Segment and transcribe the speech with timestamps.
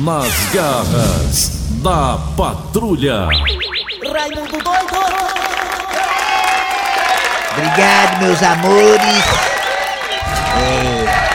[0.00, 1.50] Nas garras
[1.82, 3.26] da patrulha.
[3.26, 5.00] Raimundo doido!
[7.52, 9.24] Obrigado, meus amores.
[10.56, 11.30] É.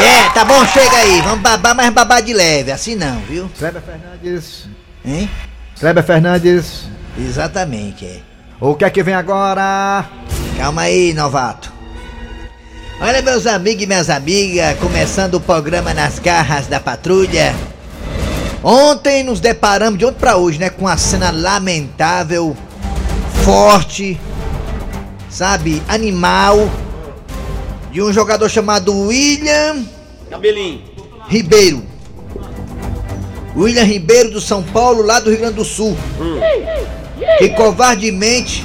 [0.00, 1.22] É, tá bom, chega aí.
[1.22, 2.72] Vamos babar, mas babar de leve.
[2.72, 3.50] Assim não, viu?
[3.58, 4.68] Kleber Fernandes.
[5.02, 5.30] Hein?
[5.78, 6.88] Kleber Fernandes.
[7.18, 8.20] Exatamente, é.
[8.60, 10.04] O que é que vem agora?
[10.58, 11.69] Calma aí, novato.
[13.02, 17.54] Olha, meus amigos e minhas amigas, começando o programa Nas Garras da Patrulha.
[18.62, 22.54] Ontem nos deparamos, de ontem pra hoje, né, com uma cena lamentável,
[23.42, 24.20] forte,
[25.30, 26.70] sabe, animal,
[27.90, 29.82] de um jogador chamado William
[30.28, 30.82] Cabelinho.
[31.26, 31.82] Ribeiro.
[33.56, 35.96] William Ribeiro do São Paulo, lá do Rio Grande do Sul.
[37.38, 38.62] Que covardemente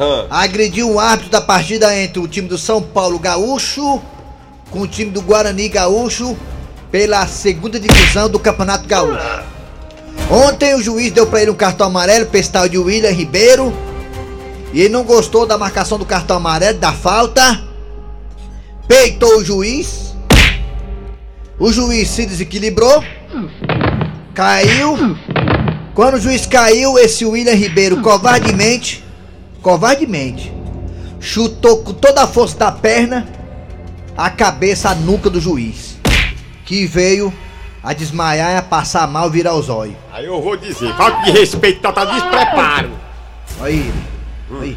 [0.00, 0.26] Hã.
[0.30, 4.00] agrediu o árbitro da partida entre o time do São Paulo Gaúcho
[4.70, 6.36] com o time do Guarani Gaúcho
[6.90, 9.42] pela segunda divisão do Campeonato Gaúcho.
[10.30, 13.74] Ontem o juiz deu pra ele um cartão amarelo pra esse tal de William Ribeiro
[14.72, 17.60] e ele não gostou da marcação do cartão amarelo, da falta,
[18.86, 20.14] peitou o juiz,
[21.58, 23.02] o juiz se desequilibrou,
[24.34, 25.16] caiu.
[25.94, 29.02] Quando o juiz caiu, esse William Ribeiro covardemente
[29.62, 30.52] covardemente,
[31.20, 33.26] chutou com toda a força da perna
[34.18, 35.96] a cabeça, a nuca do juiz,
[36.64, 37.32] que veio
[37.80, 39.94] a desmaiar, a passar mal, virar os olhos.
[40.12, 42.90] Aí eu vou dizer, falta de respeito, tá, tá despreparo.
[43.60, 43.92] Aí,
[44.60, 44.76] aí.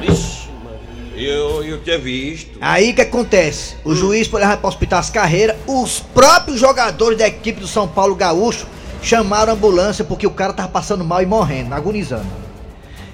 [0.00, 0.78] Vixe, mano.
[1.14, 2.56] Eu, eu tinha visto.
[2.62, 3.76] Aí o que acontece?
[3.84, 7.86] O juiz foi levar para hospital as carreiras, os próprios jogadores da equipe do São
[7.86, 8.66] Paulo Gaúcho
[9.02, 12.43] chamaram a ambulância porque o cara tava passando mal e morrendo, agonizando.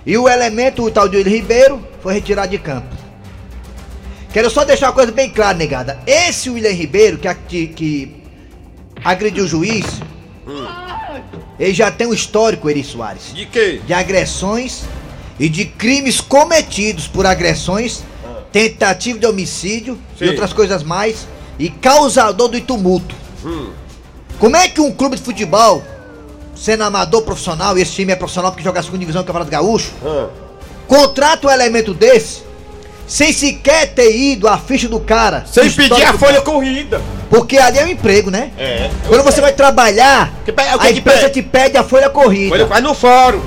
[0.04, 2.88] E o elemento, o tal de William Ribeiro, foi retirado de campo.
[4.32, 5.98] Quero só deixar uma coisa bem clara, negada.
[6.06, 8.22] Esse William Ribeiro, que, que,
[9.04, 9.84] agrediu o juiz,
[11.58, 13.80] ele já tem um histórico, Eri Soares, De quê?
[13.84, 14.84] de agressões
[15.38, 18.02] e de crimes cometidos por agressões,
[18.52, 20.26] tentativa de homicídio Sim.
[20.26, 21.26] e outras coisas mais,
[21.58, 23.14] e causador do tumulto.
[23.44, 23.70] Hum.
[24.38, 25.82] Como é que um clube de futebol,
[26.60, 29.50] sendo amador profissional, e esse time é profissional porque joga a segunda divisão do Campeonato
[29.50, 30.26] Gaúcho, Hã.
[30.86, 32.42] contrata um elemento desse,
[33.06, 35.44] sem sequer ter ido à ficha do cara.
[35.50, 36.44] Sem pedir a folha cara.
[36.44, 37.00] corrida.
[37.30, 38.50] Porque ali é um emprego, né?
[38.58, 38.90] É.
[39.08, 41.32] Quando você vai trabalhar, Que pe- o que a empresa pede?
[41.34, 42.50] te pede a folha corrida.
[42.50, 43.40] Folha faz no fórum.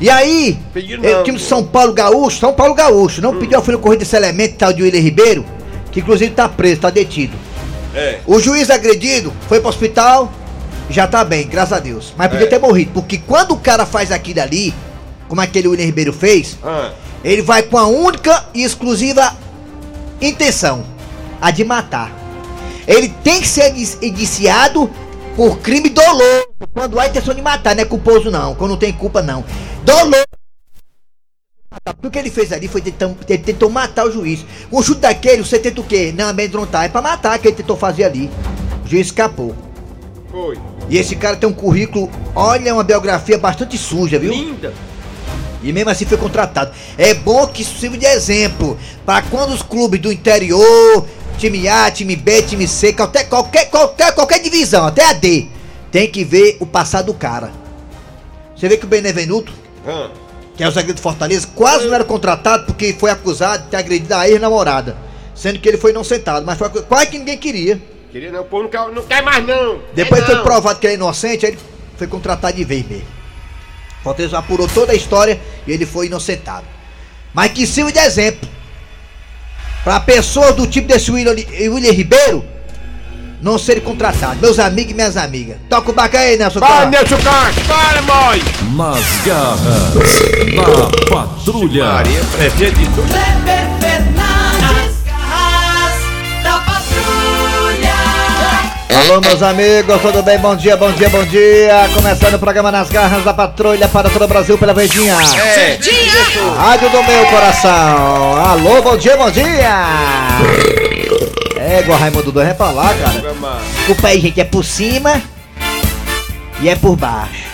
[0.00, 0.58] E aí,
[1.00, 1.20] não.
[1.20, 4.16] o time de São Paulo Gaúcho, São Paulo Gaúcho, não pediu a folha corrida desse
[4.16, 5.44] elemento tal de William Ribeiro,
[5.92, 7.36] que inclusive tá preso, tá detido.
[7.94, 8.18] É.
[8.26, 10.32] O juiz agredido foi pro hospital,
[10.90, 12.12] já tá bem, graças a Deus.
[12.16, 12.50] Mas podia É.
[12.50, 14.74] ter morrido, porque quando o cara faz aquilo ali,
[15.28, 16.92] como aquele William Ribeiro fez, Hã.
[17.22, 19.34] ele vai com a única e exclusiva
[20.20, 20.84] intenção,
[21.40, 22.12] a de matar.
[22.86, 24.90] Ele tem que ser indiciado
[25.36, 28.92] por crime doloso, quando há intenção de matar, não é culposo não, quando não tem
[28.92, 29.44] culpa não.
[29.84, 30.24] Doloso.
[31.84, 34.44] Porque o que ele fez ali foi tentar, ele tentou matar o juiz.
[34.70, 36.14] Um chute daquele, você tenta o quê?
[36.16, 38.30] Não amedrontar, é pra matar que ele tentou fazer ali.
[38.84, 39.56] O juiz escapou.
[40.30, 40.56] Foi.
[40.88, 44.32] E esse cara tem um currículo, olha, uma biografia bastante suja, viu?
[44.32, 44.72] Linda.
[45.62, 46.72] E mesmo assim foi contratado.
[46.98, 51.06] É bom que isso sirva de exemplo para quando os clubes do interior,
[51.38, 55.46] time A, time B, time C, qualquer, qualquer, qualquer, qualquer divisão, até a D,
[55.90, 57.50] tem que ver o passado do cara.
[58.54, 59.52] Você vê que o Benevenuto,
[59.86, 60.10] Hã.
[60.54, 63.78] que é o zagueiro do Fortaleza, quase não era contratado porque foi acusado de ter
[63.78, 64.96] agredido a ex-namorada.
[65.34, 67.80] Sendo que ele foi inocentado, mas foi quase que ninguém queria.
[68.14, 69.80] Queria não, o povo não quer, não quer mais não.
[69.92, 70.44] Depois Quer foi não.
[70.44, 71.60] provado que ele é inocente, aí ele
[71.98, 73.08] foi contratado de vez mesmo.
[74.04, 76.64] Fortaleza apurou toda a história e ele foi inocentado.
[77.32, 78.48] Mas que sirva de exemplo.
[79.82, 81.34] Pra pessoas do tipo desse William,
[81.72, 82.44] William Ribeiro
[83.42, 84.40] não serem contratados.
[84.40, 85.56] Meus amigos e minhas amigas.
[85.68, 86.60] Toca o baca aí, Nelson.
[86.60, 86.88] Vai.
[86.88, 87.64] Nelson Castro.
[87.64, 88.40] Vai, mãe.
[88.76, 89.92] Nas garras
[90.54, 91.84] da patrulha.
[91.86, 92.20] Maria,
[98.88, 100.38] Alô, meus amigos, tudo bem?
[100.38, 101.88] Bom dia, bom dia, bom dia.
[101.94, 105.14] Começando o programa Nas Garras da Patrulha para todo o Brasil pela Verdinha.
[105.14, 105.78] É.
[106.56, 108.36] Rádio do meu coração.
[108.36, 109.44] Alô, bom dia, bom dia.
[111.56, 113.34] É, igual Raimundo dois é pra lá, cara.
[113.76, 115.22] Desculpa aí, gente, é por cima
[116.60, 117.44] e é por baixo.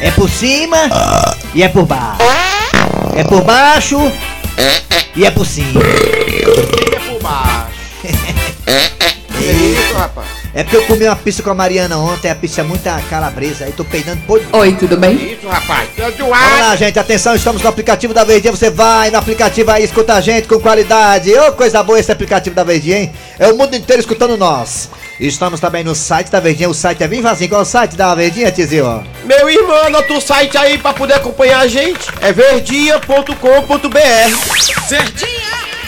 [0.00, 0.88] É por cima
[1.54, 2.22] e é por baixo.
[3.14, 4.12] É por baixo
[5.14, 5.80] e é por cima.
[5.80, 7.66] Fica por baixo.
[9.96, 10.28] É rapaz.
[10.54, 13.64] É porque eu comi uma pizza com a Mariana ontem, a pizza é muita calabresa,
[13.64, 15.32] aí tô peidando por Oi, tudo bem?
[15.32, 15.88] Isso, rapaz.
[15.96, 18.52] Vamos lá, gente, atenção, estamos no aplicativo da Verdinha.
[18.52, 21.34] Você vai no aplicativo aí, escuta a gente com qualidade.
[21.34, 23.12] Ô, coisa boa esse aplicativo da Verdinha, hein?
[23.38, 24.88] É o mundo inteiro escutando nós.
[25.18, 27.48] Estamos também no site da Verdinha, o site é bem vazio.
[27.48, 29.02] Qual é o site da Verdinha, Tizio?
[29.24, 32.08] Meu irmão, anota o site aí pra poder acompanhar a gente.
[32.20, 33.36] É verdinha.com.br.
[35.22, 35.35] E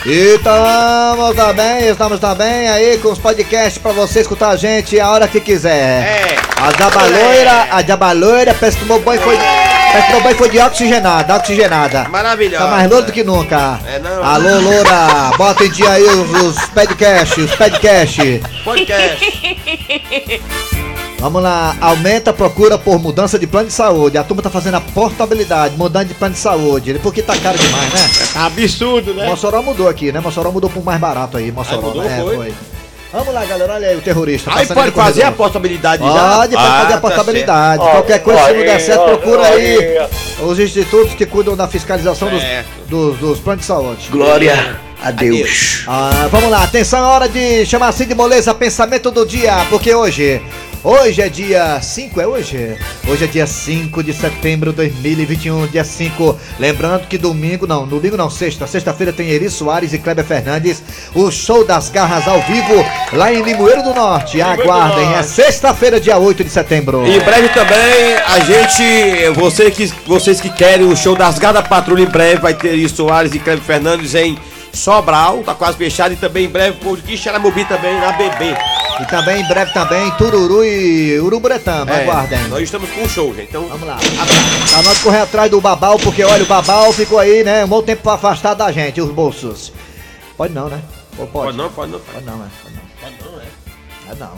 [0.06, 5.28] estamos também, estamos também aí com os podcasts pra você escutar a gente a hora
[5.28, 6.02] que quiser.
[6.02, 6.36] É.
[6.60, 9.36] A Jabaloira, a Jabaloira, parece que tomou banho foi.
[9.36, 12.08] Parece que tomou banho foi de oxigenada, oxigenada.
[12.08, 12.64] Maravilhosa.
[12.64, 13.78] Tá mais louro do que nunca.
[13.86, 14.24] É, não.
[14.24, 18.40] Alô, Loura, bota em dia aí os, os podcasts, os podcasts.
[18.64, 19.58] Podcast.
[21.18, 24.16] Vamos lá, aumenta a procura por mudança de plano de saúde.
[24.16, 26.94] A turma tá fazendo a portabilidade, mudando de plano de saúde.
[27.02, 28.00] Porque tá caro demais, né?
[28.46, 29.26] Absurdo, né?
[29.26, 30.20] Mossoró mudou aqui, né?
[30.20, 31.78] Mossoró mudou pro mais barato aí, Mossoró.
[31.78, 32.20] Ah, mudou, né?
[32.22, 32.54] foi?
[33.12, 34.50] Vamos lá, galera, olha aí o terrorista.
[34.54, 35.46] Aí pode fazer a corredor.
[35.46, 36.36] possibilidade já?
[36.36, 37.82] Pode, pode Ah, fazer a tá portabilidade.
[37.82, 37.92] certo.
[37.96, 40.08] Qualquer coisa, se não der certo, procura aí
[40.42, 42.42] os institutos que cuidam da fiscalização dos,
[42.86, 44.08] dos, dos planos de saúde.
[44.10, 45.84] Glória a Deus.
[45.86, 49.94] Ah, vamos lá, atenção, é hora de chamar assim de moleza pensamento do dia, porque
[49.94, 50.42] hoje,
[50.82, 52.76] hoje é dia 5, é hoje?
[53.06, 56.36] Hoje é dia 5 de setembro de 2021, dia 5.
[56.58, 60.82] Lembrando que domingo, não, domingo não, sexta, sexta-feira tem Eri Soares e Kleber Fernandes,
[61.14, 64.42] o show das garras ao vivo lá em Limoeiro do Norte.
[64.42, 67.06] Aguardem, é sexta-feira, dia 8 de setembro.
[67.06, 72.02] Em breve também, a gente, você que, vocês que querem o show das Gardas Patrulha,
[72.02, 74.36] em breve vai ter Eri Soares e Cleber Fernandes em
[74.78, 78.56] Sobral, tá quase fechado, e também em breve por Quixaramobi também, na BB.
[79.00, 82.38] E também, em breve também, Tururu e Uruburetama, É, aguardem.
[82.48, 83.66] Nós estamos com o show, gente, então...
[83.68, 83.96] Vamos lá.
[84.70, 87.64] Tá nós correr atrás do Babal, porque olha, o Babal ficou aí, né?
[87.64, 89.72] Um bom tempo afastado da gente, os bolsos.
[90.36, 90.80] Pode não, né?
[91.18, 91.46] Ou pode?
[91.46, 92.00] Pode não, pode não.
[92.00, 92.48] Pode não, né?
[92.62, 92.82] Pode não.
[93.00, 93.44] Pode não, é.
[94.10, 94.30] Ah, não.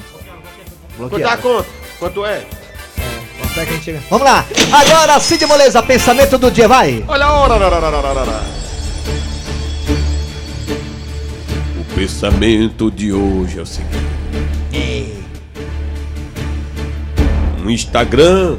[0.96, 1.42] Quanto Bloqueado.
[1.42, 1.68] conta?
[1.98, 2.46] Quanto é?
[3.54, 4.00] Quanto é?
[4.08, 4.44] Vamos lá.
[4.72, 7.04] Agora, Cid Moleza, pensamento do dia, vai.
[7.06, 8.69] Olha a hora!
[12.00, 15.14] Pensamento de hoje é o seguinte:
[17.62, 18.56] Um Instagram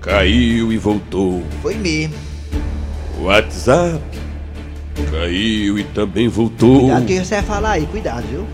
[0.00, 1.42] caiu e voltou.
[1.60, 2.14] Foi mesmo.
[3.18, 4.00] O WhatsApp
[5.10, 6.80] caiu e também voltou.
[6.80, 8.46] Cuidado que você vai falar aí, cuidado, viu?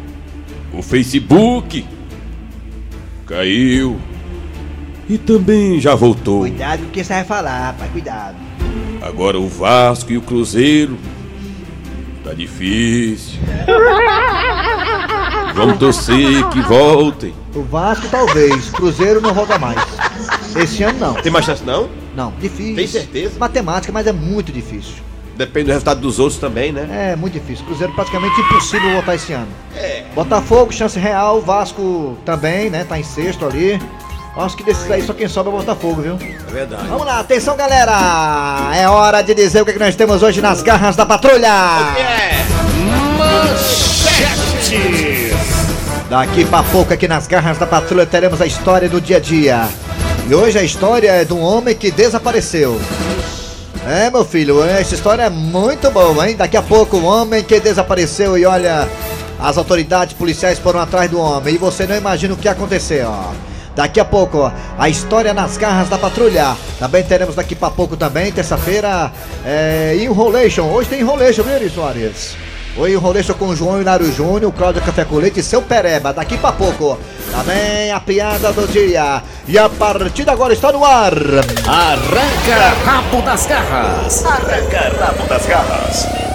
[0.77, 1.87] O Facebook
[3.27, 3.97] caiu
[5.09, 6.41] e também já voltou.
[6.41, 8.37] Cuidado com o que você vai falar, rapaz, cuidado.
[9.01, 10.99] Agora o Vasco e o Cruzeiro
[12.25, 13.39] tá difícil.
[15.55, 17.35] Vamos torcer que voltem.
[17.55, 19.81] O Vasco talvez, Cruzeiro não volta mais.
[20.57, 21.15] Esse ano não.
[21.15, 21.89] Tem mais chance não?
[22.17, 22.75] Não, difícil.
[22.75, 23.39] Tem certeza?
[23.39, 24.95] Matemática, mas é muito difícil.
[25.37, 27.13] Depende do resultado dos outros também, né?
[27.13, 27.65] É muito difícil.
[27.67, 29.49] Cruzeiro praticamente impossível voltar esse ano.
[30.15, 31.41] Botafogo, chance real.
[31.41, 32.85] Vasco também, né?
[32.85, 33.81] Tá em sexto ali.
[34.37, 36.19] Acho que desses aí só quem sobe é o Botafogo, viu?
[36.21, 36.89] É verdade.
[36.89, 38.71] Vamos lá, atenção galera!
[38.75, 41.49] É hora de dizer o que, é que nós temos hoje nas garras da patrulha!
[41.97, 42.45] É.
[46.11, 49.69] Daqui pra pouco aqui nas garras da patrulha teremos a história do dia a dia.
[50.29, 52.81] E hoje a história é de um homem que desapareceu.
[53.87, 56.35] É, meu filho, essa história é muito boa, hein?
[56.35, 58.89] Daqui a pouco, um homem que desapareceu e olha,
[59.39, 63.54] as autoridades policiais foram atrás do homem e você não imagina o que aconteceu, ó.
[63.75, 66.57] Daqui a pouco, a história nas garras da patrulha.
[66.79, 69.11] Também teremos daqui pra pouco também, terça-feira,
[69.45, 70.71] é, Enrolation.
[70.71, 72.37] Hoje tem Enrolation, viu, Soares?
[72.77, 76.13] Oi, Enrolation com o João Hilário Júnior, Cláudio Café com Leite e seu Pereba.
[76.13, 76.99] Daqui pra pouco,
[77.31, 79.23] também a piada do dia.
[79.47, 81.13] E a partida agora está no ar.
[81.67, 83.47] Arranca rabo das
[85.47, 86.34] garras.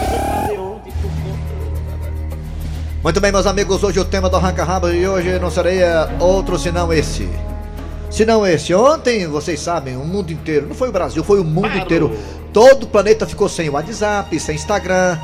[3.01, 6.60] Muito bem, meus amigos, hoje o tema do Arranca Rabo e hoje não seria outro
[6.60, 7.29] senão esse.
[8.12, 8.74] Senão esse.
[8.74, 12.12] Ontem, vocês sabem, o mundo inteiro, não foi o Brasil, foi o mundo inteiro.
[12.51, 15.18] Todo o planeta ficou sem WhatsApp, sem Instagram,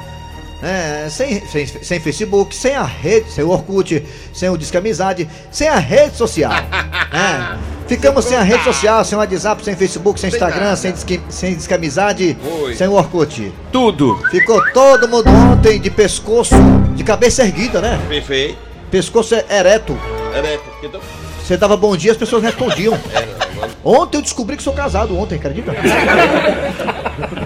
[0.65, 4.03] né, sem, sem, sem Facebook, sem a rede, sem o Orkut,
[4.33, 6.51] sem o Disque Amizade, sem a rede social.
[6.51, 7.59] né.
[7.87, 10.75] Ficamos sem a rede social, sem o WhatsApp, sem Facebook, sem Sem Instagram, nada.
[10.75, 11.55] sem Disque, sem
[12.75, 13.53] sem o Orkut.
[13.71, 14.17] Tudo.
[14.31, 16.55] Ficou todo mundo ontem de pescoço,
[16.95, 18.01] de cabeça erguida, né?
[18.09, 18.57] Perfeito.
[18.89, 19.95] Pescoço ereto.
[20.33, 20.99] É, então...
[21.43, 22.99] Você dava bom dia, as pessoas respondiam.
[23.83, 25.73] Ontem eu descobri que sou casado, ontem, acredita?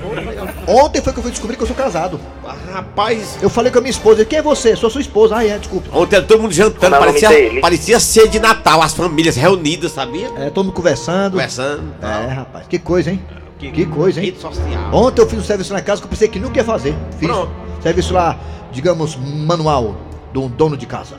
[0.70, 2.20] Ontem foi que eu fui descobrir que eu sou casado.
[2.46, 4.76] Ah, Rapaz, Eu falei com a minha esposa, quem é você?
[4.76, 5.38] Sou sua esposa.
[5.38, 5.90] Ah, é, desculpa.
[5.98, 9.92] ontem era todo mundo jantando, Como é parecia, parecia ceia de Natal, as famílias reunidas,
[9.94, 10.30] sabia?
[10.38, 11.32] É, todo mundo conversando.
[11.32, 11.96] Conversando.
[12.02, 13.20] É, rapaz, que coisa, hein?
[13.58, 14.28] Que coisa, hein?
[14.28, 14.94] Rede social.
[14.94, 16.96] Ontem eu fiz um serviço na casa que eu pensei que nunca ia fazer.
[17.18, 17.28] Fiz.
[17.28, 17.52] Pronto.
[17.82, 18.38] Serviço lá,
[18.72, 19.96] digamos, manual.
[20.32, 21.16] De um dono de casa.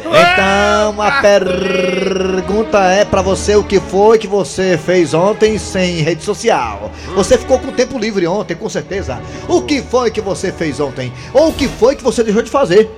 [0.00, 6.22] Então a pergunta é pra você o que foi que você fez ontem sem rede
[6.24, 6.90] social.
[7.14, 9.20] Você ficou com tempo livre ontem, com certeza.
[9.48, 11.12] O que foi que você fez ontem?
[11.34, 12.90] Ou o que foi que você deixou de fazer?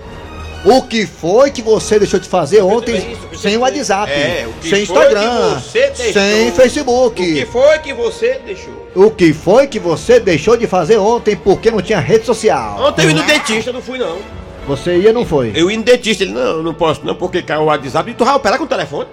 [0.65, 4.83] O que foi que você deixou de fazer ontem sem o WhatsApp, É, o sem
[4.83, 7.15] Instagram, deixou- sem O Facebook?
[7.35, 8.89] que foi que você deixou?
[8.95, 12.77] O que foi que você deixou de fazer ontem porque não tinha rede social?
[12.89, 14.19] Ontem eu no dentista, não fui não.
[14.69, 15.51] Você ia não foi?
[15.55, 18.11] Eu ia no dentista, ele, não, não posso não, porque caiu o WhatsApp.
[18.11, 19.09] E tu vai operar com o telefone?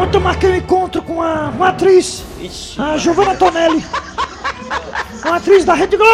[0.00, 2.80] Ontem eu marquei um encontro com a, uma atriz, Ixi.
[2.80, 3.84] a Giovanna Tonelli.
[5.22, 6.10] Uma atriz da Rede Globo!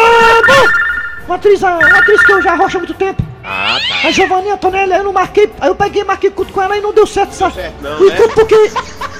[1.25, 3.23] Uma atriz, uma atriz que eu já rocho há muito tempo.
[3.45, 4.09] Ah, tá.
[4.09, 6.75] A Giovanninha Tonelli, aí eu não marquei, aí eu peguei e marquei culto com ela
[6.75, 7.53] e não deu certo, sabe?
[7.53, 8.27] certo não, o né?
[8.35, 8.55] porque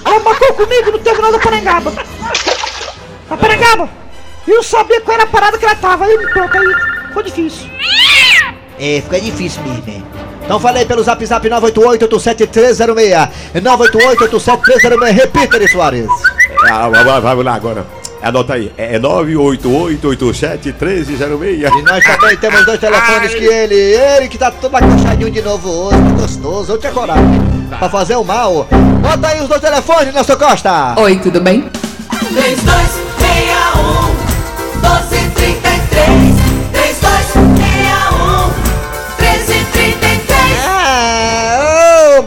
[0.03, 1.93] ela marcou comigo e não teve nada a Parangaba.
[3.29, 3.89] A Parangaba!
[4.45, 7.69] E eu sabia qual era a parada que ela tava, aí pronto, aí foi difícil.
[8.79, 10.01] É, fica difícil mesmo, né?
[10.43, 13.29] Então falei pelo zap zap 988-87306.
[13.55, 15.11] 988-87306.
[15.11, 16.07] Repita, Eri Soares.
[16.71, 17.85] Ah, vai, vai, vamos lá agora.
[18.21, 18.71] Anota aí.
[18.77, 21.49] É 988871306.
[21.49, 25.69] E nós também temos dois telefones que ele, ele que tá todo acochadinho de novo
[25.69, 27.41] hoje, gostoso, eu tinha coragem.
[27.77, 28.67] Pra fazer o mal.
[29.01, 30.95] Bota aí os dois telefones, Nelson Costa.
[30.99, 31.69] Oi, tudo bem?
[32.19, 33.08] 3261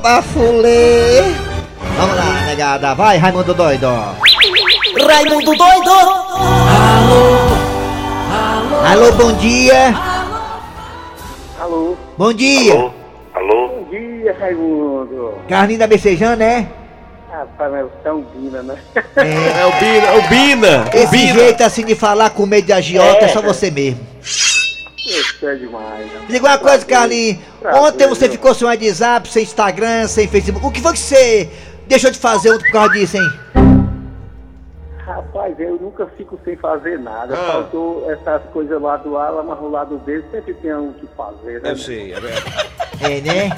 [0.03, 1.23] bafulê.
[1.97, 2.95] Vamos lá, negada.
[2.95, 3.87] Vai, Raimundo Doido.
[5.09, 5.91] Raimundo doido!
[8.91, 9.95] Alô, bom dia.
[11.61, 11.97] Alô?
[12.19, 12.75] Bom dia.
[13.35, 13.69] Alô?
[13.69, 15.35] Bom dia, Raimundo.
[15.49, 16.69] Carlinho da Becejana, né?
[17.31, 18.77] Rapaz, mas você é um Bina, né?
[19.17, 20.85] É o Bina, é o Bina.
[20.93, 21.33] O Esse Bina.
[21.35, 24.01] jeito assim de falar com medo de agiota é só você mesmo.
[24.23, 26.05] Isso é demais.
[26.07, 26.21] né?
[26.29, 27.39] Diga uma coisa, Carlinhos.
[27.75, 30.67] Ontem você ficou sem WhatsApp, sem Instagram, sem Facebook.
[30.67, 31.51] O que foi que você
[31.87, 33.29] deixou de fazer por causa disso, hein?
[34.99, 37.35] Rapaz, eu nunca fico sem fazer nada.
[37.35, 37.53] Ah.
[37.53, 41.61] Faltou essas coisas lá do A, mas o lado dele sempre tem o que fazer,
[41.61, 41.71] né?
[41.73, 42.71] Eu sei, é verdade.
[43.01, 43.57] É, né?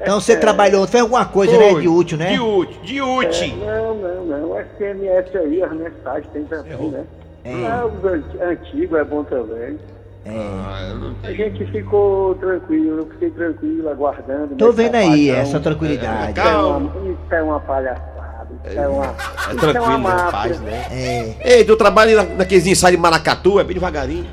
[0.00, 1.70] Então você trabalhou ontem, fez alguma coisa, né?
[1.70, 1.82] Foi.
[1.82, 2.32] De útil, né?
[2.32, 3.56] De útil, de útil.
[3.56, 4.50] Não, não, não.
[4.52, 7.04] O SMS aí, as mensagens tem também, né?
[7.44, 7.66] É.
[7.66, 9.78] Ah, os an- antigos é bom também.
[10.26, 14.54] Ah, eu não A gente ficou tranquilo, eu fiquei tranquilo, aguardando.
[14.56, 16.32] Tô né, vendo aí essa tranquilidade.
[16.38, 19.06] Isso é uma, isso é uma palhaçada, isso é uma.
[19.06, 19.08] É
[19.48, 19.98] isso tranquilo, uma né?
[19.98, 20.30] máfia.
[20.30, 20.86] Faz, né?
[20.90, 21.34] É.
[21.58, 24.26] Ei, tu trabalha na- naqueles ensaios de Maracatu, é bem devagarinho.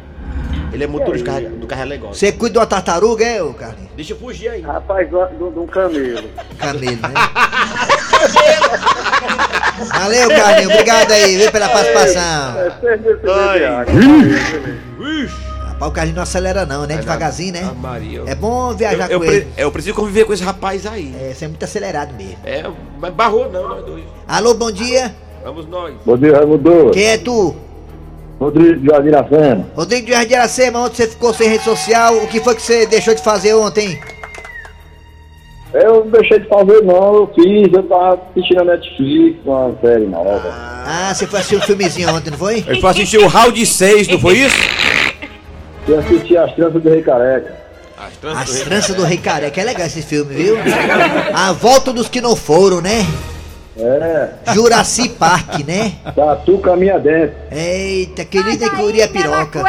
[0.73, 2.13] Ele é motorista do carro- do carro é legal.
[2.13, 3.89] Você cuida de uma tartaruga, é, ô Carlinhos?
[3.95, 4.61] Deixa eu fugir aí.
[4.61, 6.29] Rapaz, de um camelo.
[6.59, 7.13] Camelo, né?
[9.97, 10.71] Valeu, Carlinhos.
[10.73, 12.59] Obrigado aí, viu, pela participação.
[12.59, 13.59] É seis meses de Ai.
[13.59, 13.95] viagem.
[15.77, 16.97] Rapaz, o Carlinhos não acelera não, né?
[16.97, 17.71] Devagarzinho, né?
[17.79, 18.23] Maria.
[18.25, 19.45] É bom viajar eu, com eu, ele.
[19.45, 21.13] pre- eu preciso conviver com esse rapaz aí.
[21.21, 22.37] É, você é muito acelerado mesmo.
[22.43, 22.63] É,
[22.99, 24.03] mas barrou não, nós dois.
[24.27, 25.15] Alô, bom dia.
[25.43, 25.93] Vamos nós.
[26.03, 26.89] Bom dia, Raimundo.
[26.91, 27.55] Quem é tu?
[28.39, 29.65] Rodrigo de Adiracema.
[29.75, 32.15] Rodrigo de Jardim de Iracema, ontem você ficou sem rede social.
[32.17, 33.99] O que foi que você deixou de fazer ontem?
[35.73, 40.05] Eu não deixei de fazer não, eu fiz, eu tava assistindo a Netflix, uma série
[40.07, 40.49] nova.
[40.89, 42.63] Ah, você foi assistir um filmezinho ontem, não foi?
[42.65, 44.57] Ele foi assistir o round 6, não foi isso?
[45.87, 47.55] Eu assisti As Tranças do Rei Careca.
[48.35, 50.57] As Tranças do Rei Careca, é legal esse filme, viu?
[51.33, 53.05] A Volta dos que não foram, né?
[53.79, 55.93] É, Juraci Park, né?
[56.15, 57.35] Tatu Caminha Dentro.
[57.51, 59.63] Eita, querida que uria piroca.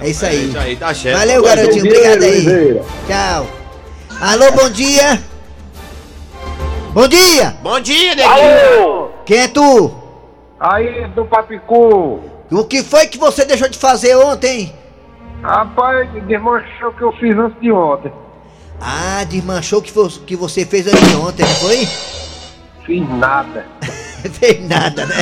[0.00, 0.48] É isso aí.
[0.48, 0.78] Isso aí.
[1.12, 1.84] Valeu, garotinho.
[1.84, 2.80] Obrigado aí.
[3.06, 3.46] Tchau.
[4.20, 5.22] Alô, bom dia.
[6.92, 7.54] Bom dia.
[7.62, 9.10] Bom dia, neguinho.
[9.26, 9.94] Quem é tu?
[10.58, 12.20] Aí, do Papicu.
[12.50, 14.72] O que foi que você deixou de fazer ontem?
[15.46, 18.12] Rapaz, desmanchou o que eu fiz antes de ontem.
[18.80, 19.92] Ah, desmanchou o que,
[20.26, 21.86] que você fez anteontem, não foi?
[22.84, 23.64] Fiz nada.
[24.32, 25.14] fez nada, né?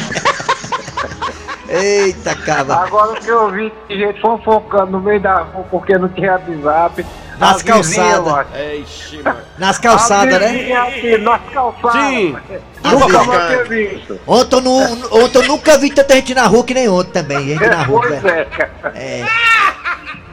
[1.68, 2.76] Eita, cava.
[2.76, 6.32] Agora o que eu vi de gente fofocando no meio da rua porque não tinha
[6.62, 7.04] WhatsApp.
[7.38, 8.46] Nas calçadas.
[8.80, 9.40] Ixi, mano.
[9.58, 11.18] Nas calçadas, As né?
[11.18, 12.00] nas calçadas.
[12.08, 12.36] Sim.
[12.84, 14.20] Nunca mais visto.
[14.26, 17.48] Ontem eu, nu- ontem eu nunca vi tanta gente na rua que nem ontem também.
[17.48, 18.00] Gente na rua.
[18.06, 18.46] Pois é.
[18.94, 19.24] É.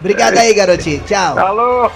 [0.02, 1.00] Obrigado aí, garotinho.
[1.04, 1.38] Tchau.
[1.38, 1.92] Alô?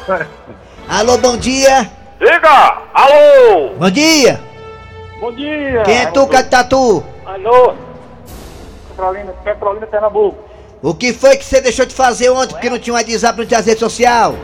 [0.87, 1.89] Alô, bom dia.
[2.19, 2.83] Diga!
[2.93, 3.69] Alô!
[3.79, 4.39] Bom dia.
[5.19, 5.81] Bom dia!
[5.83, 7.03] Quem é tu, Catatu?
[7.25, 7.73] Alô?
[8.89, 10.37] Petrolina, Petrolina, Pernambuco.
[10.83, 13.59] O que foi que você deixou de fazer ontem porque não tinha WhatsApp, não tinha
[13.59, 14.35] rede social?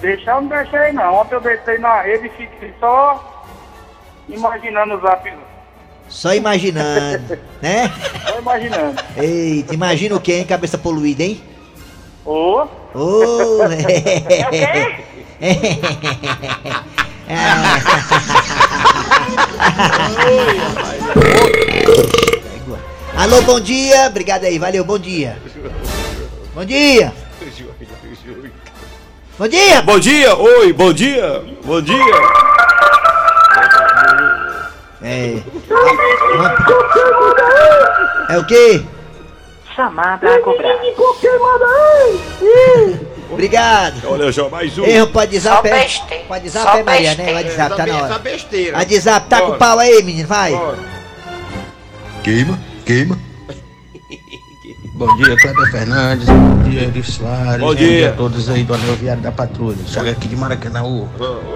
[0.00, 1.12] Deixar eu não deixei não.
[1.16, 3.44] Ontem eu deitei na rede e fiquei só
[4.28, 5.32] imaginando o zap.
[6.08, 7.92] Só imaginando, né?
[8.30, 9.02] Só imaginando.
[9.16, 10.44] Eita, imagina o que, hein?
[10.44, 11.42] Cabeça poluída, hein?
[12.26, 12.66] Ô?
[12.92, 15.00] Ô, É o quê?
[23.16, 24.06] Alô, bom dia.
[24.08, 25.38] Obrigado aí, valeu, bom dia.
[26.52, 27.12] Bom dia.
[29.38, 29.82] Bom dia.
[29.82, 32.14] Bom dia, oi, bom dia, bom dia.
[35.02, 35.36] É.
[38.28, 38.82] É o quê?
[39.76, 40.74] Chamada a cobrar.
[43.30, 44.08] Obrigado.
[44.08, 44.84] Olha só, mais um.
[44.84, 45.68] Erro, pode Só WhatsApp.
[45.68, 46.24] besteira.
[46.26, 47.16] Pode Só WhatsApp, é Maria, né?
[47.16, 47.32] besteira.
[47.32, 48.18] O WhatsApp tá na Essa hora.
[48.20, 48.78] besteira.
[48.78, 49.58] WhatsApp, tá com Bora.
[49.58, 50.52] pau aí, menino, vai.
[50.52, 50.78] Bora.
[52.24, 53.18] Queima, queima.
[54.96, 56.26] Bom dia, Kleber Fernandes.
[56.26, 57.60] Bom dia, Eri Soares.
[57.60, 58.08] Bom dia.
[58.08, 59.76] a todos aí do Anel Viário da Patrulha.
[59.86, 61.06] Chega aqui de Maracanãú.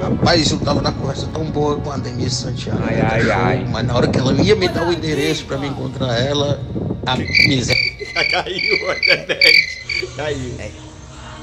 [0.03, 2.83] Rapaz, eu tava na conversa tão boa com a Denise Santiago.
[2.87, 3.67] Ai, ai, ai.
[3.71, 6.61] Mas na hora que ela ia me dar o endereço pra me encontrar ela,
[7.07, 8.00] a miséria.
[8.31, 9.79] Caiu a internet.
[10.17, 10.55] Caiu.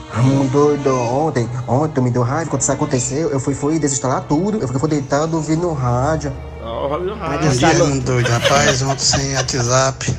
[0.09, 4.57] Raimundo doido, ontem, ontem me deu raiva quando isso aconteceu, eu fui, fui desinstalar tudo,
[4.62, 6.31] eu fui, fui deitado ouvindo no rádio.
[6.63, 8.01] Ó, olha o rádio.
[8.01, 10.15] Doido, rapaz, ontem sem WhatsApp.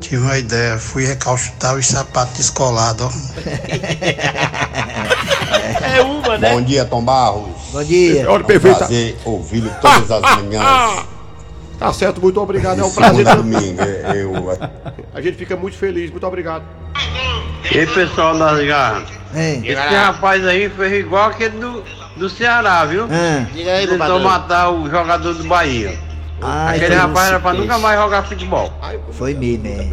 [0.00, 3.10] Tive uma ideia, fui recalchutar os sapatos descolados, ó.
[5.84, 6.52] É uma, né?
[6.54, 7.48] Bom dia, Tom Barros.
[7.72, 8.22] Bom dia.
[8.30, 8.78] Olha, É um perfeito.
[8.78, 11.04] prazer ouvi-lo todas as manhãs.
[11.78, 12.80] Tá certo, muito obrigado.
[12.80, 13.26] É um prazer.
[13.26, 13.82] segunda a domingo.
[13.82, 14.32] é, Eu,
[15.14, 16.64] A gente fica muito feliz, muito obrigado.
[17.72, 19.08] E aí, pessoal das garras?
[19.34, 19.62] Hein?
[19.64, 21.84] Esse rapaz aí fez igual aquele do,
[22.16, 23.04] do Ceará, viu?
[23.10, 23.46] Ah.
[23.52, 25.98] Diga aí, Tentou matar o jogador do Bahia.
[26.42, 28.72] Ai, Aquele foi- rapaz era pra nunca mais jogar futebol.
[29.12, 29.84] Foi mesmo, né?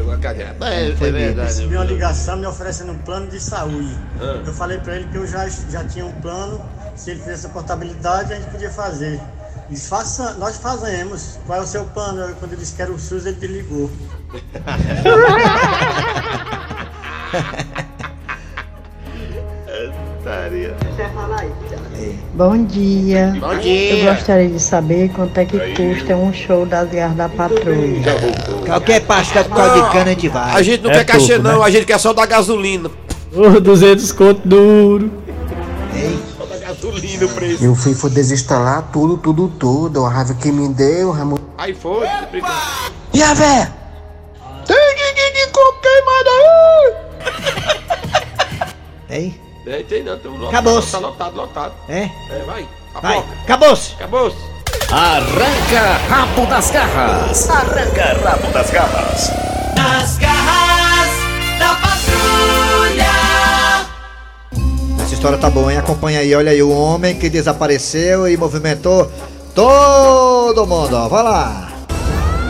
[0.62, 1.76] É, Foi é mesmo.
[1.76, 3.94] uma ligação me oferecendo um plano de saúde.
[4.22, 4.42] Ah.
[4.46, 6.62] Eu falei pra ele que eu já, já tinha um plano,
[6.96, 9.20] se ele fizesse a portabilidade, a gente podia fazer.
[9.70, 11.38] Disse, "Faça- nós fazemos.
[11.46, 12.22] Qual é o seu plano?
[12.22, 13.92] Eu, Quando ele disse que era o SUS, ele me ligou.
[22.34, 23.36] Bom dia.
[23.40, 23.98] Bom dia.
[24.08, 28.02] Eu gostaria de saber quanto é que custa um show das garras da patrulha.
[28.66, 30.56] Qualquer pastel com caldo de cana a gente vai.
[30.56, 31.60] A gente não É quer cachê, pouco, não.
[31.60, 31.66] né?
[31.66, 32.90] A gente quer só dar gasolina.
[33.34, 35.12] Ô, 200 conto duro.
[36.38, 37.64] Só dar gasolina o preço.
[37.66, 40.06] Eu fui, fui desinstalar tudo, tudo, tudo.
[40.06, 41.42] A raiva que me deu, Raimundo.
[41.58, 42.06] Aí foi.
[43.14, 43.77] E a véia?
[49.08, 49.18] Tem!
[49.18, 49.40] Hein?
[49.66, 50.50] É, tem não, tem um lotado.
[50.50, 50.92] Acabou-se.
[50.92, 51.74] Tá lotado, lotado.
[51.90, 52.10] É?
[52.30, 52.68] É, vai.
[53.02, 53.24] Vai.
[53.44, 53.94] Acabou-se.
[53.96, 54.38] Acabou-se.
[54.90, 57.50] Arranca rabo das garras.
[57.50, 59.32] Arranca rabo das garras.
[59.76, 61.10] Nas garras
[61.60, 63.12] da patrulha.
[65.04, 65.80] Essa história tá boa, hein?
[65.80, 69.12] Acompanha aí, olha aí, o homem que desapareceu e movimentou
[69.54, 71.10] todo mundo, ó.
[71.10, 71.72] Vai lá.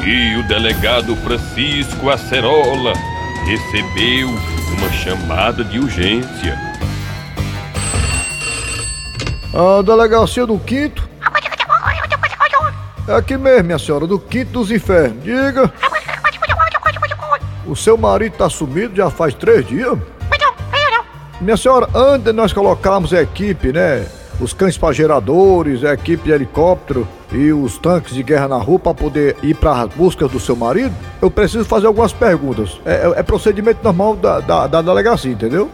[0.05, 2.93] E o delegado Francisco Acerola
[3.47, 6.59] recebeu uma chamada de urgência.
[9.53, 11.07] A delegacia do quinto.
[13.07, 15.23] É aqui mesmo, minha senhora, do quinto dos infernos.
[15.23, 15.71] Diga.
[17.65, 19.97] O seu marido tá sumido já faz três dias?
[21.39, 24.05] Minha senhora, antes de nós colocarmos a equipe, né?
[24.39, 28.93] Os cães pageradores, a equipe de helicóptero e os tanques de guerra na rua para
[28.93, 32.79] poder ir para as buscas do seu marido, eu preciso fazer algumas perguntas.
[32.85, 35.71] É, é- é procedimento normal da, da, da delegacia, entendeu?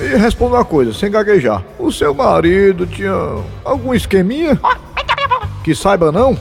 [0.00, 1.62] E responda uma coisa, sem gaguejar.
[1.78, 3.14] O seu marido tinha
[3.64, 4.58] algum esqueminha?
[5.62, 6.36] Que saiba não?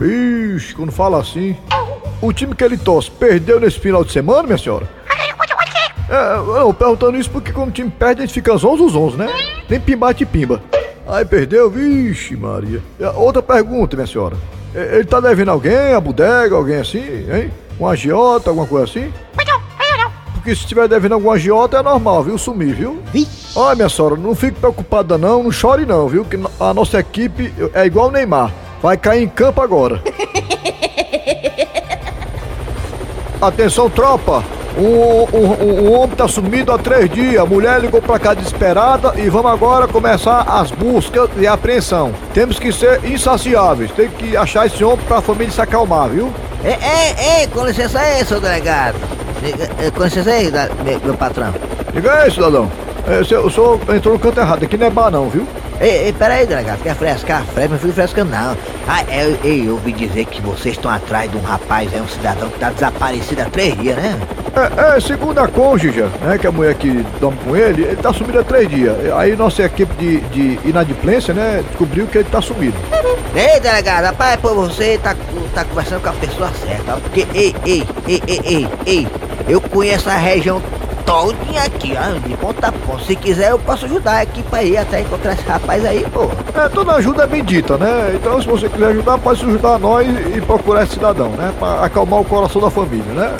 [0.00, 1.56] Ixi, quando fala assim.
[2.20, 4.88] O time que ele torce perdeu nesse final de semana, minha senhora?
[6.08, 9.28] É, eu perguntando isso porque quando o time perde a gente fica zonzo, zonzo, né?
[9.68, 10.62] Nem pimbate pimba.
[11.12, 12.80] Aí perdeu, vixe Maria.
[13.02, 14.36] A Outra pergunta, minha senhora.
[14.74, 17.50] E- Ele tá devendo alguém, a bodega, alguém assim, hein?
[17.78, 19.12] Um agiota, alguma coisa assim?
[20.34, 22.36] Porque se tiver devendo algum agiota é normal, viu?
[22.38, 23.00] Sumir, viu?
[23.54, 26.24] Olha, minha senhora, não fique preocupada não, não chore não, viu?
[26.24, 28.50] Que a nossa equipe é igual o Neymar.
[28.82, 30.02] Vai cair em campo agora.
[33.40, 34.42] Atenção, tropa!
[34.76, 37.42] Um, um, um- um homem tá sumido há três dias.
[37.42, 42.12] A mulher ligou pra cá desesperada e vamos agora começar as buscas e a apreensão.
[42.32, 43.90] Temos que ser insaciáveis.
[43.92, 46.32] Tem que achar esse homem pra família se acalmar, viu?
[46.64, 48.96] Ei, ei, ei, com licença aí, seu delegado.
[49.44, 50.50] Eh, Com licença aí,
[50.84, 51.52] meu, meu patrão.
[51.92, 52.70] Diga aí, cidadão.
[53.08, 54.62] É, o senhor entrou no canto errado.
[54.64, 55.44] Aqui não é bar, não, viu?
[55.82, 57.42] Ei, ei, peraí, delegado, quer frescar?
[57.42, 58.56] Fresca, não fica frescando não.
[58.86, 62.06] Ah, é, ei, eu ouvi dizer que vocês estão atrás de um rapaz, é um
[62.06, 64.16] cidadão que tá desaparecido há três dias, né?
[64.54, 68.12] É, é, segundo a cônjuge, né, que a mulher que dorme com ele, ele tá
[68.12, 68.94] sumido há três dias.
[69.16, 72.76] Aí nossa equipe de, de inadimplência, né, descobriu que ele tá sumido.
[73.34, 75.16] Ei, delegado, rapaz, pô, você tá,
[75.52, 79.08] tá conversando com a pessoa certa, porque, ei, ei, ei, ei, ei, ei,
[79.48, 80.62] eu conheço a região
[81.04, 83.04] todinha aqui, ó, de ponta a ponta.
[83.04, 86.30] Se quiser, eu posso ajudar aqui pra ir até encontrar esse rapaz aí, pô.
[86.54, 88.12] É, toda ajuda é bendita, né?
[88.14, 91.52] Então, se você quiser ajudar, pode se ajudar a nós e procurar esse cidadão, né?
[91.58, 93.36] Pra acalmar o coração da família, né?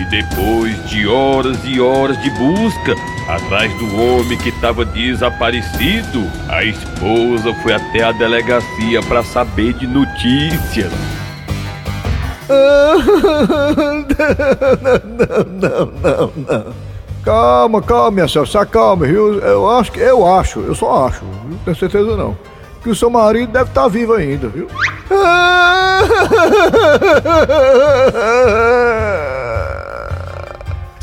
[0.00, 2.94] E depois de horas e horas de busca
[3.28, 9.86] atrás do homem que estava desaparecido, a esposa foi até a delegacia para saber de
[9.86, 10.92] notícias.
[15.46, 16.74] Não, não, não, não.
[17.24, 19.38] Calma, calma, minha senhora, se acalme, viu?
[19.40, 22.36] Eu acho que, eu acho, eu só acho, não tenho certeza não.
[22.82, 24.68] Que o seu marido deve estar vivo ainda, viu?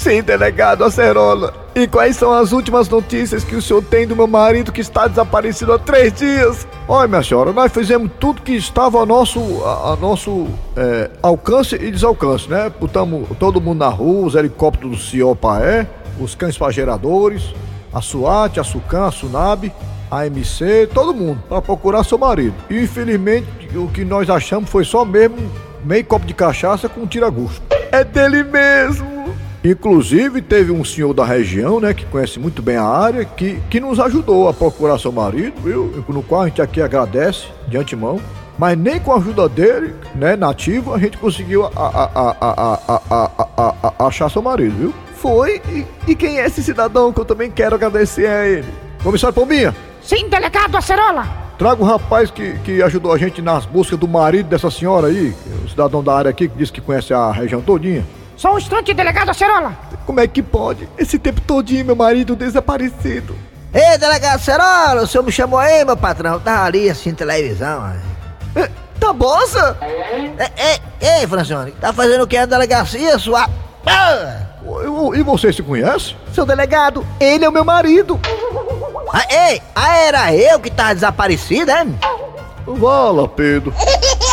[0.01, 1.53] Sim, delegado Acerola.
[1.75, 5.05] E quais são as últimas notícias que o senhor tem do meu marido que está
[5.05, 6.67] desaparecido há três dias?
[6.87, 11.75] Olha, minha senhora, nós fizemos tudo que estava a nosso, a, a nosso é, alcance
[11.75, 12.71] e desalcance, né?
[12.79, 15.87] Botamos todo mundo na rua, os helicópteros do CIOPAE,
[16.19, 17.53] os cães pageradores,
[17.93, 19.71] a SUAT, a SUCAM, a SUNAB,
[20.09, 22.55] a MC, todo mundo, para procurar seu marido.
[22.71, 25.37] E infelizmente o que nós achamos foi só mesmo
[25.85, 27.61] meio copo de cachaça com tira-gosto.
[27.91, 29.20] É dele mesmo!
[29.63, 33.79] Inclusive, teve um senhor da região, né, que conhece muito bem a área, que, que
[33.79, 36.03] nos ajudou a procurar seu marido, viu?
[36.09, 38.19] No qual a gente aqui agradece de antemão.
[38.57, 42.35] Mas nem com a ajuda dele, né, nativo, a gente conseguiu a, a,
[43.09, 44.93] a, a, achar seu marido, viu?
[45.15, 45.61] Foi.
[45.69, 48.67] E, e, quem é esse cidadão que eu também quero agradecer a ele?
[49.03, 49.75] Comissário Pombinha?
[50.01, 51.25] Sim, delegado Acerola.
[51.57, 55.33] Traga o rapaz que, que ajudou a gente nas buscas do marido dessa senhora aí,
[55.63, 58.03] o cidadão da área aqui que disse que conhece a região todinha.
[58.41, 59.77] Só um instante, delegado Acerola.
[60.03, 60.89] Como é que pode?
[60.97, 63.35] Esse tempo todinho, meu marido desaparecido.
[63.71, 66.39] Ei, delegado Acerola, o senhor me chamou aí, meu patrão.
[66.39, 67.93] Tava ali assim, televisão.
[68.55, 68.67] É,
[68.99, 69.77] tá bosa?
[69.79, 70.81] Ei,
[71.19, 73.47] ei, Francione, tá fazendo o que na delegacia, sua...
[73.85, 74.47] Ah!
[75.13, 76.15] E você se conhece?
[76.33, 78.19] Seu delegado, ele é o meu marido.
[79.13, 81.85] Ah, ei, ah, era eu que tava desaparecido, é?
[82.65, 83.71] Vala, Pedro.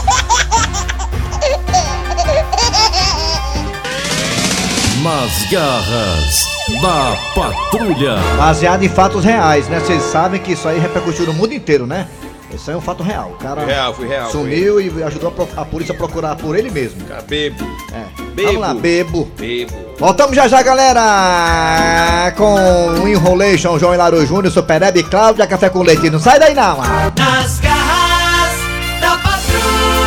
[5.03, 6.49] Nas garras
[6.83, 8.17] da patrulha.
[8.37, 9.79] Baseado em fatos reais, né?
[9.79, 12.09] Vocês sabem que isso aí repercutiu no mundo inteiro, né?
[12.53, 13.31] Isso aí é um fato real.
[13.31, 14.85] O cara real, foi real, sumiu foi.
[14.87, 17.05] e ajudou a, polícia a procurar por ele mesmo.
[17.05, 17.65] Cara, bebo.
[17.93, 18.23] É.
[18.35, 18.49] Bebo.
[18.49, 19.31] Vamos lá, bebo.
[19.39, 19.75] Bebo.
[19.99, 22.33] Voltamos já já, galera!
[22.37, 26.11] Com o Enrolation, João Hilário Júnior, Super Hebe, Cláudia, Café com Leite.
[26.11, 26.79] Não sai daí não!
[26.79, 28.59] Nas garras
[29.01, 29.99] da patrulha.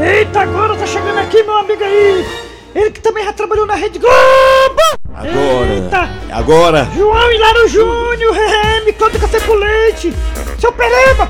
[0.00, 0.77] Eita, agora
[1.28, 2.26] aqui meu amigo aí!
[2.74, 4.82] Ele que também já trabalhou na Rede Globo!
[5.14, 5.74] Agora!
[5.74, 6.10] Eita.
[6.32, 6.88] Agora!
[6.96, 8.34] João Hilário Júnior,
[8.84, 10.14] me conta café com leite!
[10.58, 11.28] Seu Pereba!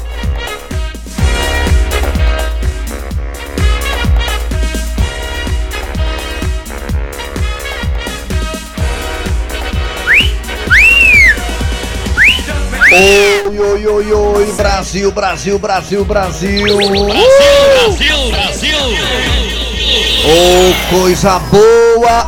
[12.91, 16.65] Oi, oi, oi, oi, Brasil, Brasil, Brasil, Brasil!
[16.65, 17.07] Brasil,
[17.91, 19.48] Brasil, Brasil!
[20.31, 22.27] Oh, coisa boa!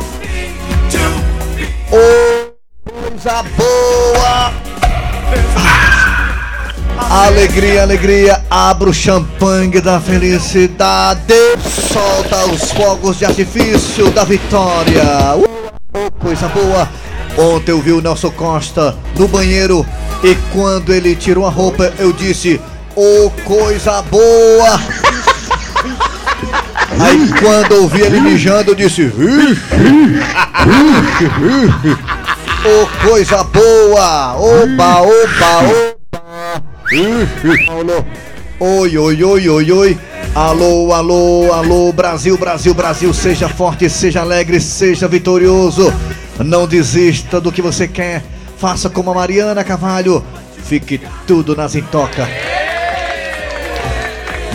[1.91, 4.51] Oh, coisa boa!
[7.11, 11.35] Alegria, alegria, abra o champanhe da felicidade,
[11.93, 15.03] solta os fogos de artifício da vitória.
[15.93, 16.89] Oh, coisa boa!
[17.37, 19.85] Ontem eu vi o Nelson Costa no banheiro
[20.23, 22.59] e quando ele tirou a roupa eu disse:
[22.95, 24.81] Oh, coisa boa!
[26.99, 29.61] Aí quando eu vi ele mijando eu disse: Vixe,
[30.65, 31.97] vixe, vixe.
[32.63, 34.35] Oh, coisa boa!
[34.35, 36.01] Oba, oba!
[36.91, 37.67] Ixi.
[38.59, 39.99] Oi, oi, oi, oi, oi!
[40.35, 45.91] Alô, alô, alô, Brasil, Brasil, Brasil, seja forte, seja alegre, seja vitorioso.
[46.39, 48.23] Não desista do que você quer.
[48.57, 50.23] Faça como a Mariana Cavalho.
[50.63, 52.29] Fique tudo nas intoca.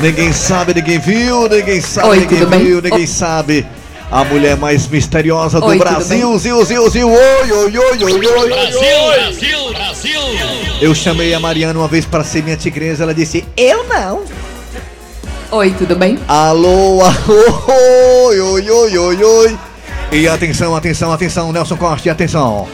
[0.00, 2.64] Ninguém sabe, ninguém viu, ninguém sabe, Oi, ninguém tudo bem?
[2.64, 3.66] viu, ninguém sabe.
[4.10, 6.38] A mulher mais misteriosa do Oi, Brasil?
[6.38, 8.80] Zil, Zil, Zil, oi, oi, oi, oi, oi, Brasil,
[9.14, 10.20] Brasil, Brasil!
[10.80, 14.22] Eu chamei a Mariana uma vez para ser minha tigresa, ela disse, eu não.
[15.50, 16.18] Oi, tudo bem?
[16.28, 19.58] Alô, alô, oi, oi, oi, oi, oi.
[20.12, 22.68] E atenção, atenção, atenção, Nelson Costa, atenção.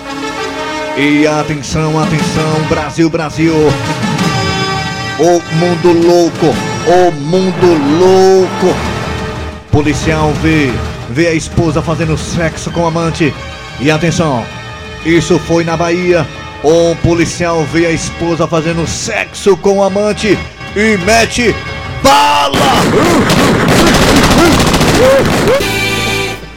[0.96, 3.54] E atenção, atenção, Brasil, Brasil.
[5.18, 6.54] O mundo louco,
[6.86, 7.66] o mundo
[7.98, 8.76] louco.
[9.70, 10.70] Policial vê,
[11.10, 13.32] vê a esposa fazendo sexo com o amante.
[13.80, 14.44] E atenção,
[15.04, 16.26] isso foi na Bahia.
[16.64, 20.38] Um policial vê a esposa fazendo sexo com o amante
[20.76, 21.54] e mete
[22.02, 22.72] bala!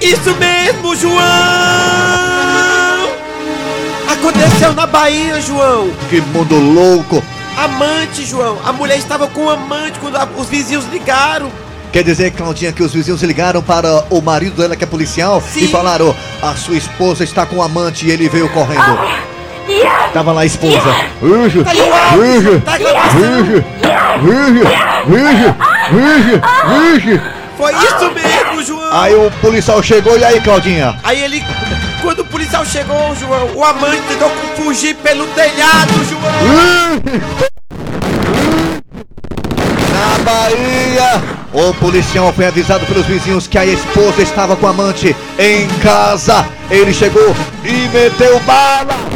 [0.02, 1.16] Isso mesmo, João!
[4.12, 5.90] Aconteceu na Bahia, João!
[6.10, 7.24] Que mundo louco!
[7.58, 8.58] Amante, João!
[8.65, 11.52] A mulher estava com um amante quando os vizinhos ligaram.
[11.91, 15.68] Quer dizer, Claudinha, que os vizinhos ligaram para o marido dela, que é policial, e
[15.68, 19.00] falaram: a sua esposa está com um amante e ele veio correndo.
[20.13, 20.78] Tava lá a esposa.
[20.78, 21.72] Tá
[22.62, 22.76] tá.
[27.58, 28.35] Foi isso mesmo,
[28.65, 28.89] João!
[28.91, 30.99] Aí o policial chegou, e aí, Claudinha?
[31.04, 31.43] Aí ele.
[32.01, 37.01] Quando o policial chegou, João, o amante tentou fugir pelo telhado, João!
[39.93, 41.23] Na Bahia,
[41.54, 46.45] o policial foi avisado pelos vizinhos que a esposa estava com o amante em casa.
[46.69, 49.14] Ele chegou e meteu bala.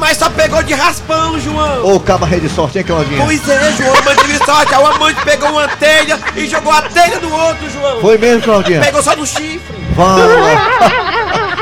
[0.00, 1.84] Mas só pegou de raspão, João!
[1.84, 3.24] Ô, caba rei de sorte, hein, Claudinha?
[3.24, 4.74] Pois é, João, amante de sorte.
[4.74, 8.00] O amante pegou uma telha e jogou a telha no outro, João!
[8.00, 8.80] Foi mesmo, Claudinha?
[8.80, 9.76] Pegou só no chifre!
[9.96, 10.22] Vamos.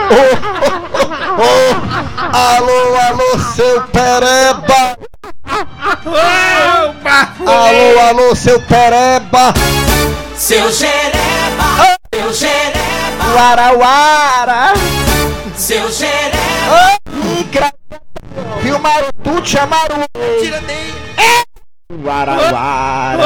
[0.09, 1.77] Ô, ô,
[2.37, 4.99] alô, alô, seu pereba.
[7.46, 9.55] Alô, alô, seu pereba.
[10.37, 14.75] Seu xereba, seu xereba, Uarauara.
[15.57, 16.37] seu xereba.
[18.62, 20.42] Filmaram tudo, chamaram o.
[20.42, 21.06] Tira daí!
[22.04, 23.22] Uarauara.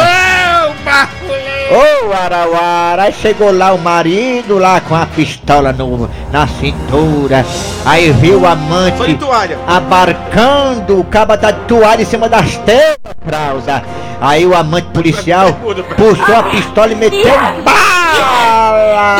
[1.70, 7.46] Ô, Arauara, aí chegou lá o marido lá com a pistola no, na cintura.
[7.86, 9.18] Aí viu o amante
[9.66, 13.82] abarcando o cabo da toalha em cima das telas, Krausa.
[14.20, 15.56] Aí o amante policial
[15.96, 17.32] puxou a pistola e meteu
[17.64, 19.16] bala.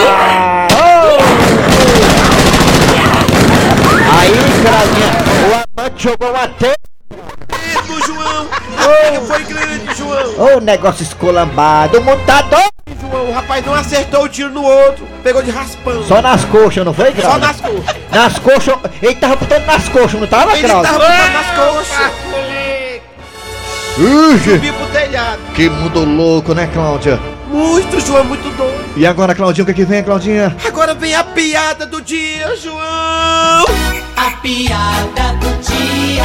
[0.75, 1.21] Ô!
[4.19, 4.33] Aí,
[5.91, 6.75] Amante jogou tela.
[7.51, 8.47] Mesmo, João!
[8.77, 10.57] Telha foi grande, João!
[10.57, 12.71] Ô, negócio esculambado, o mundo tá doido.
[13.01, 16.03] João, o rapaz não acertou o tiro no outro, pegou de raspão.
[16.05, 17.33] Só nas coxas, não foi, Grau?
[17.33, 17.97] Só nas coxas.
[18.11, 20.83] Nas coxas, ele tava botando nas coxas, não tava, Ele Grau?
[20.83, 22.13] tava botando nas coxas.
[23.99, 25.39] Ixi, Subiu pro telhado.
[25.55, 27.19] que mundo louco, né, Cláudia?
[27.51, 28.85] Muito, João, muito doido.
[28.97, 30.57] E agora, Claudinha, o que que vem, Claudinha?
[30.67, 33.65] Agora vem a piada do dia, João!
[34.17, 36.25] A piada do dia.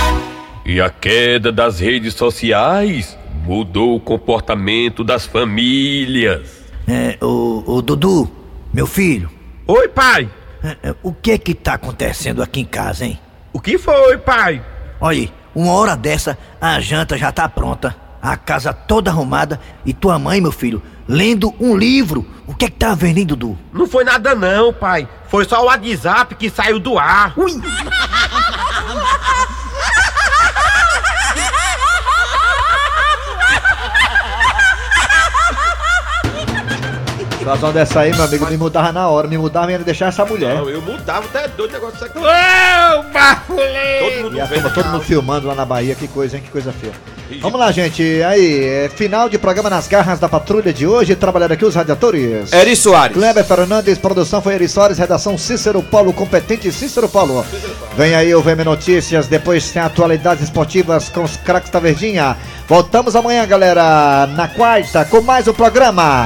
[0.65, 6.63] E a queda das redes sociais mudou o comportamento das famílias.
[6.87, 8.29] É, o, o Dudu,
[8.73, 9.29] meu filho.
[9.67, 10.29] Oi, pai.
[10.63, 13.19] é, é, o que é que tá acontecendo aqui em casa, hein?
[13.51, 14.61] O que foi, pai?
[15.01, 19.93] Olha aí, uma hora dessa, a janta já tá pronta, a casa toda arrumada e
[19.93, 22.25] tua mãe, meu filho, lendo um livro.
[22.47, 23.57] O que é que tá vendo, hein, Dudu?
[23.71, 25.07] Não foi nada não, pai.
[25.27, 27.33] Foi só o WhatsApp que saiu do ar.
[27.37, 27.51] Ui!
[37.45, 40.25] Situação dessa aí, meu amigo, me mudava na hora, me mudava e ia deixar essa
[40.25, 40.55] mulher.
[40.55, 42.17] Não, eu mudava, até doido o negócio disso aqui.
[42.17, 43.99] Ô, bafulê!
[43.99, 46.41] Todo mundo E a turma, todo mundo filmando lá na Bahia, que coisa, hein?
[46.43, 46.93] Que coisa feia.
[47.41, 48.01] Vamos lá, gente.
[48.23, 51.15] Aí, é, final de programa nas garras da patrulha de hoje.
[51.15, 52.51] Trabalhando aqui os radiadores.
[52.51, 53.15] Eri Soares.
[53.15, 57.45] Kleber Fernandes, produção foi Eri Soares, redação Cícero Paulo, competente Cícero Paulo.
[57.95, 62.35] Vem aí o VM Notícias, depois tem atualidades esportivas com os craques da Verdinha.
[62.67, 66.25] Voltamos amanhã, galera, na quarta, com mais um programa.